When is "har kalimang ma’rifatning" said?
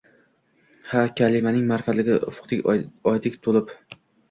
0.93-2.27